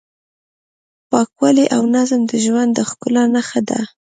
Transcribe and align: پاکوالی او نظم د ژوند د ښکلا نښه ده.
پاکوالی 1.09 1.65
او 1.75 1.81
نظم 1.95 2.21
د 2.31 2.33
ژوند 2.45 2.71
د 2.75 2.79
ښکلا 2.89 3.23
نښه 3.35 3.61
ده. 3.69 3.79